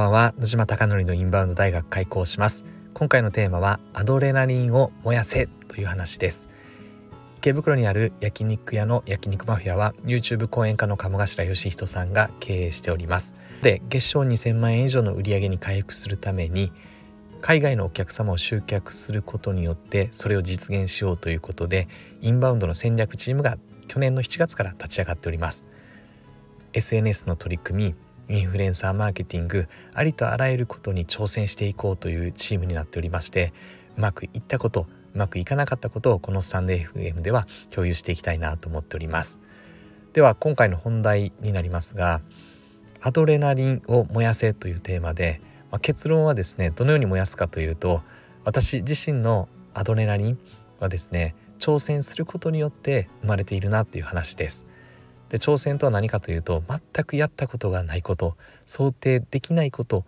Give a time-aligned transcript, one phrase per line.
[0.00, 0.34] ばんは。
[0.38, 2.64] 野島貴則のインバウンド大学開講します。
[2.94, 6.48] 今回のテーマはアドレナリンを燃やせという話です。
[7.36, 13.34] 池袋にある焼肉屋の焼肉マフィアは YouTube 講演家の鴨頭義人さんが経営しております。
[13.60, 16.72] で月賞2000万円以上の売り上げに回復するために
[17.42, 21.88] 海外のお客様を集客することによってそれを実現しようということで
[22.22, 25.66] インバウンドの戦略チームが去年の7月から立ち上がっております。
[26.72, 27.94] SNS の取り組み
[28.30, 33.52] インフルエンサーマーケティングありとあらゆることに挑戦していこうというチームになっておりまして
[33.96, 39.40] うまくいったことうまくいかなかったことをこのスタンド FM では共有していきたいなと思っております
[40.12, 42.20] では今回の本題になりますが
[43.00, 48.02] アドレナリンを燃やせというテーマでまあ、結論はですねどのように燃やすかというと
[48.44, 50.38] 私自身のアドレナリン
[50.80, 54.66] はですね挑戦することによって生まれているなっていう話です。
[55.30, 58.36] で挑戦とは何かというと全くやったことがないこと
[58.66, 60.04] 想定できないこと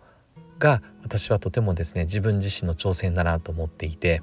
[0.59, 4.21] が私はとてもですね自分自身の挑戦だなと思っていて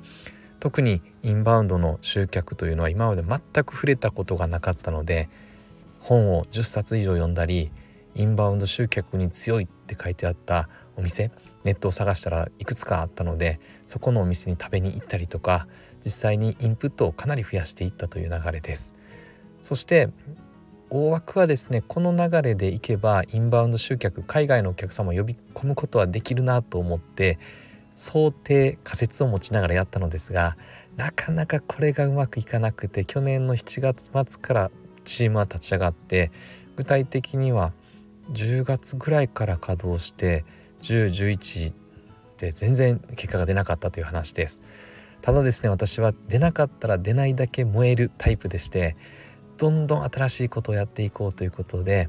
[0.60, 5.28] 特にインバウンドの集客というのは今まで全く触れたことがなかったので
[6.00, 7.70] 本を10冊以上読んだり
[8.14, 11.30] インバウンド集客に強いって書いてあったお店
[11.64, 15.66] ネットを探したらいくつかあったのでそこのお店に食べに行ったりとか
[16.04, 18.94] 実際にインプットをかなり増やしていったという流れです。
[19.60, 20.08] そして
[20.92, 27.38] 大枠はですねこの流れでいけばインバウンド集客海外のお客様を呼び込むことはできるなと思って
[27.94, 30.56] 想定仮説を持ちながらやったのですが
[30.97, 34.70] なかなかこれがうまくいかなくて去年の7月末から
[35.05, 36.32] チームは立ち上がって
[36.74, 37.72] 具体的には
[38.32, 40.44] 10月ぐらいから稼働して
[40.80, 41.72] 1011
[42.38, 44.60] で全然結果が出なかったという話です。
[45.20, 48.97] ただですね私は出なかったら出ないだけ燃えるタイプでして
[49.61, 52.08] どんどん新しいことをやっていこうということで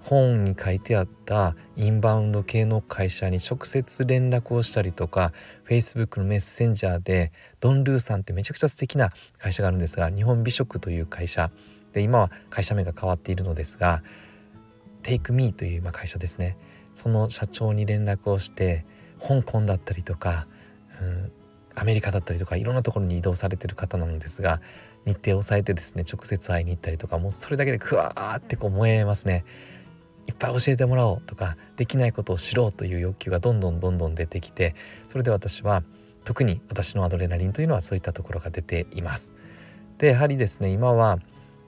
[0.00, 5.32] 本に書いてあったインバウンド系の会社に直接連絡をしたりとか
[5.68, 11.52] Facebook のメッセンジャーでドン・ルーさんってめちゃくちゃ素敵な会社があるんですが日本美食という会社。
[11.92, 14.02] で今は会社名が変わっているのですが
[15.04, 16.56] Take Me という会社ですね。
[16.94, 18.84] その社長に連絡をして
[19.20, 20.48] 香港だったりとか、
[21.00, 21.32] うん、
[21.74, 24.60] アメリカだったりとかいろんなところに移動されてる方なんですが
[25.06, 29.44] 日程を抑えてですね直接会いに行ったりとかもうそれだけでクワーってこう燃えますね。
[30.28, 34.76] いっぱい教えてもらおうとかできないことを知ろうという欲求がどんどんどんどん出てきて
[35.08, 35.82] それで私は
[36.22, 39.32] 特に私のアドレナリンというのはそういったところが出ています。
[39.98, 41.18] でやはりですね今は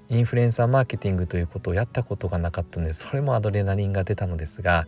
[0.08, 4.86] インフルエンサーマーケティングということをやったことがなかったのでそれもアドレナリンが出たのですが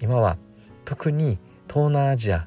[0.00, 0.36] 今は
[0.84, 2.46] 特に東南アジア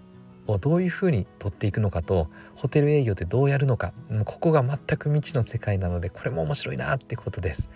[0.51, 3.93] をどういうふうに取っていくのかとホテル営業ってどうやるのか
[4.25, 7.69] ここが全く未知の世界なのでこれも面白いなってことです。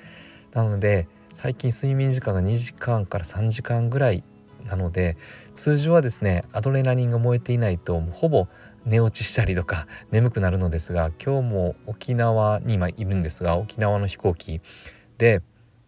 [0.54, 4.24] なので最近睡眠時間が2時間から3時間ぐらい
[4.66, 5.18] なので
[5.54, 8.48] 通常はですねアドレナリンが燃えていないとほぼ
[8.86, 14.62] 寝落ちしたりとか眠くなるのですが今日も沖縄に今いるんですが沖縄の飛行機
[15.18, 15.42] で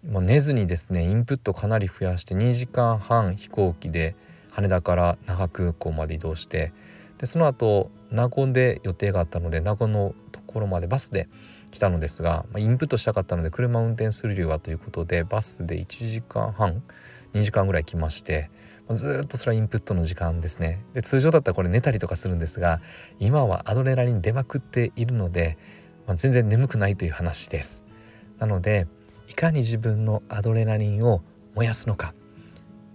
[0.07, 4.15] もう寝ずにですねインプットかなり増やして2時間半飛行機で
[4.57, 6.73] 羽田から那覇空港まで移動して
[7.19, 11.27] でその後名護で予定があったので名護のところまでバスで
[11.69, 16.81] 来たのですが、まあ、インプットしたかったので車運転する理由はということでバスで1時間半
[17.33, 18.49] 2時間ぐらい来まして
[18.87, 20.81] まずっとそれはインプットの時間ですね。
[20.93, 22.81] で通常だったらこれ寝たりとかするんですが
[23.19, 25.57] 今はアドレナリン出まくっているので、
[26.07, 27.83] まあ、全然眠くないという話です。
[28.39, 28.87] なので
[29.27, 31.21] いかに自分のアドレナリンを
[31.53, 32.13] 燃やすのか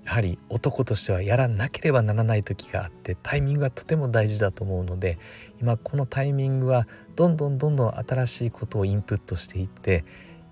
[0.04, 5.18] やはり男としてはやらなければならない時があってタイミングがとても大事だと思うので
[5.60, 10.04] 今このタイミングはどんどんどんどん新しいことをインプットしていって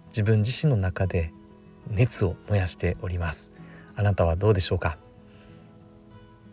[0.09, 1.33] 自分自身の中で
[1.89, 3.51] 熱を燃やしております。
[3.97, 4.99] あなたはどうでしょうか？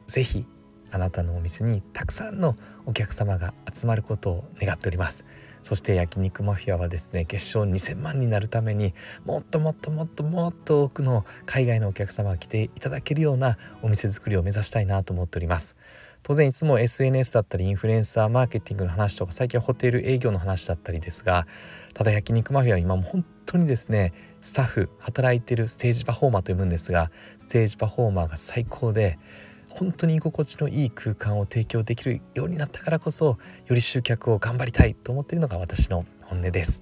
[0.08, 0.46] ぜひ
[0.92, 5.24] あなたのお店にたくさんのお客様が集まることを願っております。
[5.64, 8.94] そして焼肉マフィアはですね月賞2000万になるために
[9.26, 15.76] もっともっともっともっと多くの海外のお客様が来ていただけるようなお店作りを目指したいなと思っております。
[16.24, 21.48] 当然いつも SNS だったりインフルエンサーマーケティングの話とか最近はホテル営業の話だったりですが
[21.94, 29.18] ただ焼肉マフィアは今も本当にですねスタッフ働いてるステージパフォーマーと呼ぶんですがステージパフォーマーが最高で
[29.78, 33.38] 本当に居心地のいい空間を提供できるようになったからこそよ
[33.70, 36.82] り集客を頑張りたいと思っているのが私の本音です。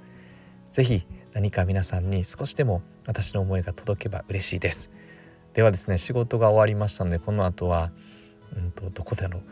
[0.71, 4.91] ぜひ何か皆さんに少しでも私の思いが届けば嬉しいです。
[5.53, 7.91] ではですね仕事が終わりましたのでこの後は
[8.55, 9.43] うんとどこだろう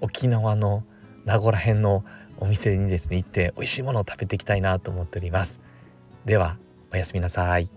[0.00, 0.82] 沖縄の
[1.24, 2.04] 名護ら辺の
[2.38, 5.60] お店にですね行って美味しいものを食べていきたいなと思っております。
[6.24, 6.58] では
[6.92, 7.70] おやすみなさい。